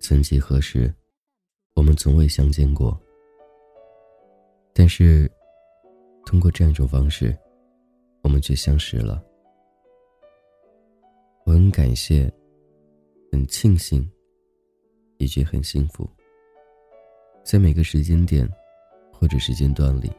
[0.00, 0.94] 曾几何时，
[1.74, 2.94] 我们从未相见过。
[4.74, 5.30] 但是，
[6.26, 7.34] 通过这样一种方式，
[8.22, 9.24] 我们却相识了。
[11.46, 12.30] 我很感谢，
[13.32, 14.06] 很庆幸，
[15.16, 16.06] 也觉很幸福。
[17.42, 18.46] 在每个时间点，
[19.24, 20.12] 或者时间段里，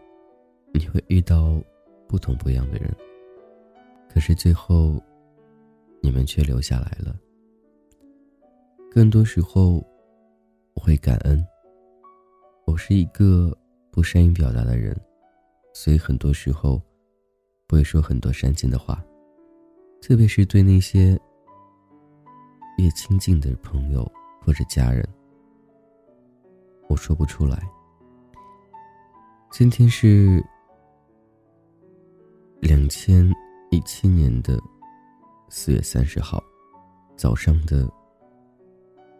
[0.73, 1.61] 你会遇到
[2.07, 2.91] 不同不一样的人。
[4.09, 4.99] 可是最后，
[6.01, 7.15] 你们却留下来了。
[8.89, 9.73] 更多时候，
[10.73, 11.45] 我会感恩。
[12.65, 13.55] 我是一个
[13.91, 14.99] 不善于表达的人，
[15.71, 16.81] 所以很多时候
[17.67, 19.05] 不会说很多煽情的话，
[20.01, 21.11] 特别是对那些
[22.79, 25.07] 越亲近的朋友或者家人，
[26.89, 27.61] 我说不出来。
[29.57, 30.43] 今天是
[32.59, 33.25] 两千
[33.71, 34.59] 一七年的
[35.47, 36.43] 四月三十号
[37.15, 37.89] 早上的。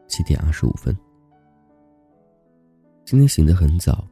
[0.09, 0.93] 七点二十五分，
[3.05, 4.05] 今天醒得很早，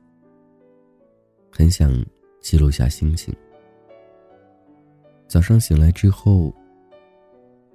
[1.51, 1.91] 很想
[2.39, 3.35] 记录下心情。
[5.27, 6.53] 早上醒来之后，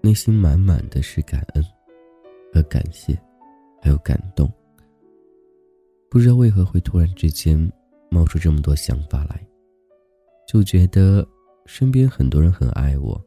[0.01, 1.63] 内心满满的是感恩
[2.51, 3.15] 和感谢，
[3.83, 4.51] 还有感动。
[6.09, 7.71] 不知道为何会突然之间
[8.11, 9.47] 冒出这么多想法来，
[10.47, 11.27] 就觉得
[11.67, 13.21] 身边很多人很爱我，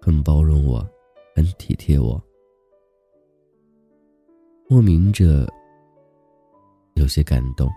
[0.00, 0.86] 很包容我，
[1.34, 2.22] 很体贴我。
[4.68, 5.46] 莫名着
[6.94, 7.68] 有些感动，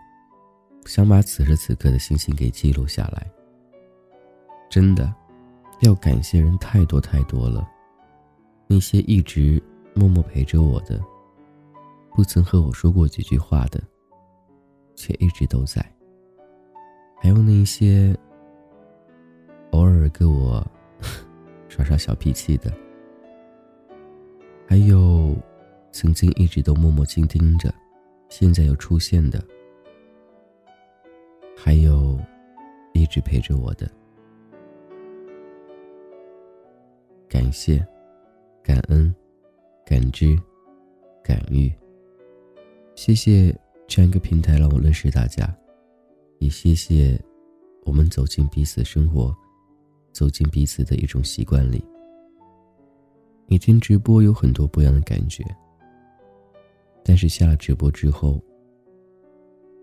[0.85, 3.29] 想把此时此刻的心情给记录下来。
[4.69, 5.13] 真的，
[5.81, 7.67] 要感谢人太多太多了，
[8.67, 9.61] 那些一直
[9.93, 11.01] 默默陪着我的，
[12.13, 13.81] 不曾和我说过几句话的，
[14.95, 15.81] 却一直都在；
[17.17, 18.15] 还有那些
[19.71, 20.65] 偶尔跟我
[21.69, 22.71] 耍耍小脾气的，
[24.67, 25.35] 还有。
[25.97, 27.73] 曾经一直都默默倾听着，
[28.27, 29.41] 现在又出现的，
[31.55, 32.19] 还有
[32.93, 33.89] 一直陪着我的，
[37.29, 37.77] 感谢、
[38.61, 39.15] 感恩、
[39.85, 40.37] 感知、
[41.23, 41.73] 感遇。
[42.93, 45.47] 谢谢这样一个平台让我认识大家，
[46.45, 47.19] 也谢谢
[47.85, 49.35] 我们走进彼此生活，
[50.11, 51.83] 走进彼此的一种习惯里。
[53.47, 55.43] 每天直播有很多不一样的感觉。
[57.03, 58.39] 但是下了直播之后，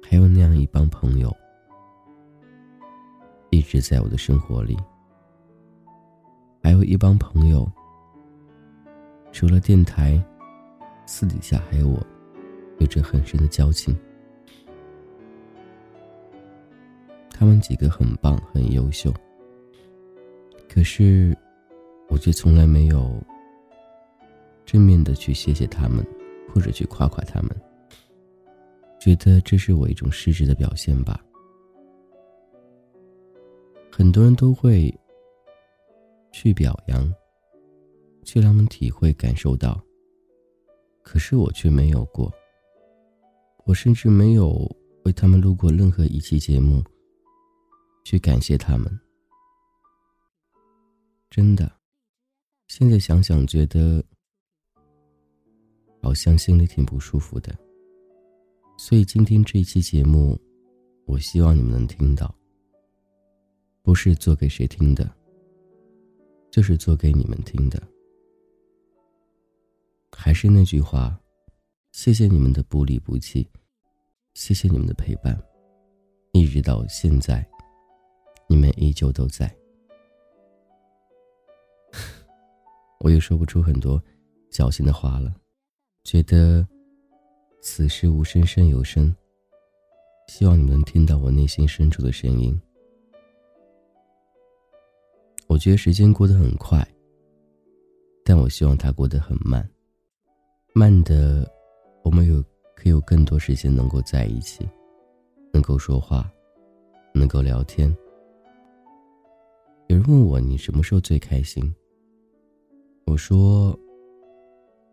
[0.01, 1.37] 还有那样一帮朋友，
[3.51, 4.77] 一直在我的生活里。
[6.63, 7.69] 还有一帮朋友，
[9.33, 10.23] 除了电台，
[11.07, 12.01] 私底下还有我，
[12.79, 13.93] 有着很深的交情。
[17.33, 19.13] 他们几个很棒，很优秀。
[20.69, 21.37] 可是，
[22.09, 23.21] 我却从来没有
[24.65, 26.07] 正面的去谢谢他们。
[26.55, 27.51] 或者去夸夸他们，
[29.01, 31.19] 觉得这是我一种失职的表现吧。
[33.91, 34.95] 很多人都会
[36.31, 37.11] 去表扬，
[38.23, 39.83] 去让他们体会感受到，
[41.03, 42.31] 可是我却没有过。
[43.65, 44.71] 我甚至没有
[45.07, 46.85] 为他们录过任何一期节目，
[48.05, 49.01] 去感谢他们。
[51.31, 51.71] 真的，
[52.69, 54.05] 现在想想觉得。
[56.05, 57.57] 好像心里挺不舒服的，
[58.77, 60.37] 所以今天这一期节目，
[61.07, 62.35] 我希望你们能听到。
[63.83, 65.09] 不是做给谁听的，
[66.51, 67.81] 就是做给你们听的。
[70.11, 71.17] 还是那句话，
[71.93, 73.49] 谢谢你们的不离不弃，
[74.35, 75.41] 谢谢你们的陪伴，
[76.33, 77.49] 一直到现在，
[78.53, 79.51] 你们依旧都在。
[83.01, 83.99] 我也说不出很多
[84.51, 85.35] 矫情的话了。
[86.05, 86.69] 觉得
[87.63, 89.15] 此时无声胜有声。
[90.29, 92.61] 希望你们能听到我内心深处的声音。
[95.47, 96.87] 我觉得时间过得很快，
[98.23, 99.67] 但我希望它过得很慢，
[100.75, 101.51] 慢的，
[102.05, 102.43] 我们有
[102.77, 104.69] 可以有更多时间能够在一起，
[105.55, 106.31] 能够说话，
[107.15, 107.91] 能够聊天。
[109.93, 111.63] 有人问我你什么时候最开心？
[113.05, 113.79] 我说。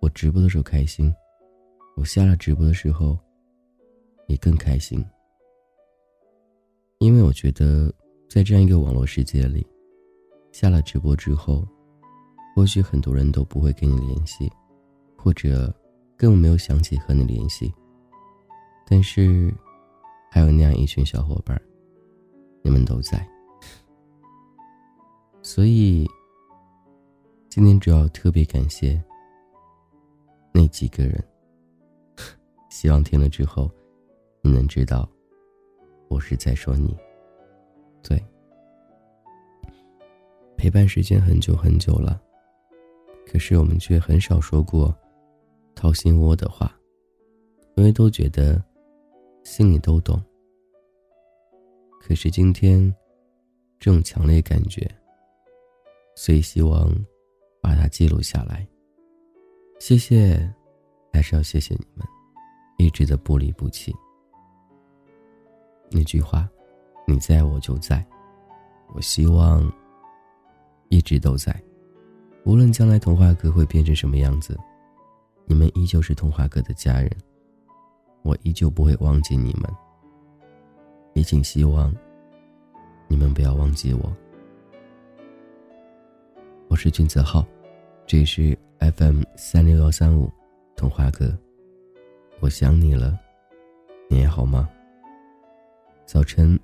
[0.01, 1.13] 我直播的时候开心，
[1.97, 3.17] 我下了直播的时候，
[4.27, 5.03] 也更开心。
[6.99, 7.93] 因为我觉得，
[8.29, 9.65] 在这样一个网络世界里，
[10.53, 11.67] 下了直播之后，
[12.55, 14.49] 或许很多人都不会跟你联系，
[15.17, 15.73] 或者
[16.17, 17.73] 根本没有想起和你联系。
[18.85, 19.53] 但是，
[20.31, 21.61] 还有那样一群小伙伴，
[22.63, 23.25] 你们都在。
[25.41, 26.05] 所以，
[27.49, 29.01] 今天主要特别感谢
[30.53, 31.23] 那几个人。
[32.69, 33.69] 希望听了之后，
[34.41, 35.09] 你能知道，
[36.07, 36.95] 我是在说你。
[38.03, 38.23] 对，
[40.55, 42.21] 陪伴时间很久很久了，
[43.25, 44.95] 可是我们却很少说过
[45.73, 46.71] 掏心窝的话，
[47.75, 48.63] 因为都觉得
[49.43, 50.21] 心里都懂。
[51.99, 52.93] 可是今天，
[53.79, 54.89] 这种强烈感觉。
[56.19, 56.93] 所以希望
[57.61, 58.67] 把它记录下来。
[59.79, 60.53] 谢谢，
[61.13, 62.05] 还是要谢谢你们，
[62.77, 63.95] 一直的不离不弃。
[65.89, 66.45] 那句话，
[67.07, 68.05] 你在我就在，
[68.93, 69.71] 我希望
[70.89, 71.57] 一直都在。
[72.43, 74.59] 无论将来童话哥会变成什么样子，
[75.45, 77.09] 你们依旧是童话哥的家人，
[78.23, 79.73] 我依旧不会忘记你们。
[81.13, 81.95] 也请希望
[83.07, 84.13] 你们不要忘记我。
[86.69, 87.43] 我是君子浩，
[88.05, 90.31] 这里是 FM 三六幺三五，
[90.75, 91.35] 童话哥，
[92.41, 93.19] 我想你了，
[94.07, 94.69] 你还好吗？
[96.05, 96.57] 早晨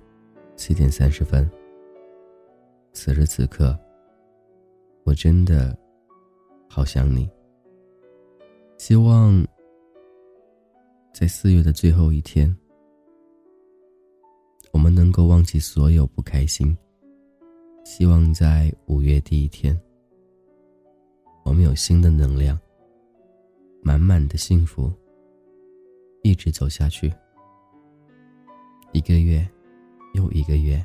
[0.54, 1.50] 七点三十分，
[2.92, 3.76] 此时此刻，
[5.02, 5.76] 我真的
[6.68, 7.28] 好想你。
[8.78, 9.44] 希望
[11.12, 12.56] 在四月的最后一天，
[14.70, 16.74] 我们能够忘记所有不开心。
[17.84, 19.76] 希望在五月第一天。
[21.46, 22.58] 我们有新的能量，
[23.80, 24.92] 满满的幸福，
[26.24, 27.08] 一直走下去。
[28.90, 29.48] 一个月，
[30.14, 30.84] 又一个月，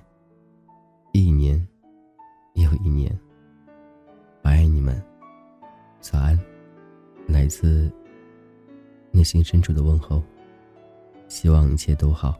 [1.14, 1.68] 一年，
[2.54, 3.12] 又一年。
[4.44, 5.04] 我爱你们，
[6.00, 6.40] 早安，
[7.28, 7.92] 来自
[9.10, 10.22] 内心深处的问候，
[11.28, 12.40] 希望一切都好。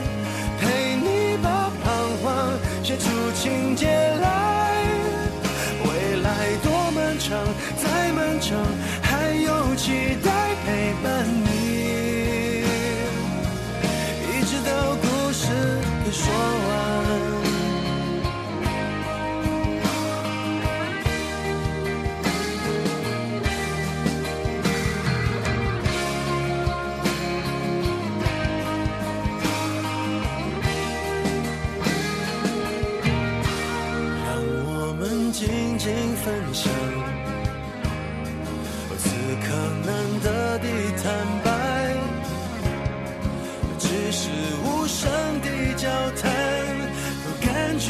[3.01, 4.83] 诉情节来
[5.85, 7.35] 未来多漫长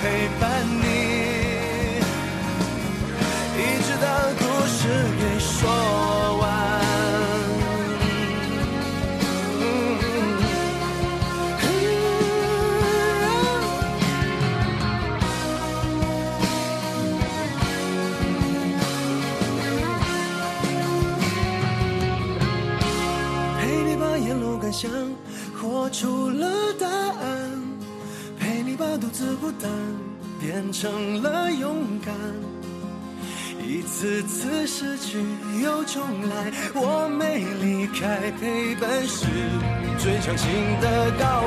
[0.00, 0.84] 陪伴你
[3.58, 4.06] 一直到
[4.38, 4.88] 故事
[5.18, 5.68] 给说
[6.38, 6.44] 完
[23.60, 24.88] 陪你把沿路感想
[25.60, 27.07] 活出了答
[29.00, 29.70] 独自孤单
[30.40, 32.14] 变成了勇敢。
[33.66, 35.18] 一次次失去
[35.62, 39.26] 又重来，我没离开，陪伴是
[39.98, 40.48] 最长情
[40.80, 41.37] 的告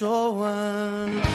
[0.00, 1.29] 说完。